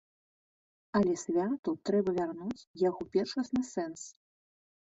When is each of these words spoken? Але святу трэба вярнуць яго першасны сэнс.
Але 0.99 1.13
святу 1.23 1.69
трэба 1.89 2.09
вярнуць 2.19 2.67
яго 2.87 3.01
першасны 3.17 3.61
сэнс. 3.73 4.01